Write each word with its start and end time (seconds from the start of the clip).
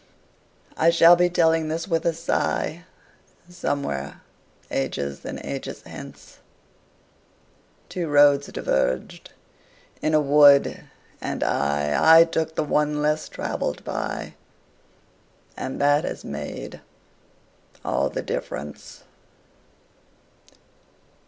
I 0.77 0.89
shall 0.89 1.15
be 1.15 1.29
telling 1.29 1.67
this 1.67 1.87
with 1.87 2.07
a 2.07 2.83
sighSomewhere 3.49 4.21
ages 4.71 5.23
and 5.23 5.39
ages 5.45 5.83
hence:Two 5.83 8.07
roads 8.07 8.47
diverged 8.47 9.31
in 10.01 10.15
a 10.15 10.19
wood, 10.19 10.85
and 11.21 11.43
I—I 11.43 12.23
took 12.23 12.55
the 12.55 12.63
one 12.63 13.03
less 13.03 13.29
traveled 13.29 13.83
by, 13.83 14.33
And 15.55 15.79
that 15.79 16.03
has 16.03 16.25
made 16.25 16.81
all 17.85 18.09
the 18.09 18.23
difference. 18.23 19.03